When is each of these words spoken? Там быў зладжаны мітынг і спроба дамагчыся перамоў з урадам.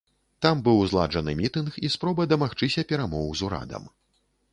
Там 0.43 0.61
быў 0.67 0.79
зладжаны 0.93 1.35
мітынг 1.41 1.77
і 1.87 1.91
спроба 1.95 2.27
дамагчыся 2.31 2.85
перамоў 2.93 3.29
з 3.43 3.47
урадам. 3.49 3.85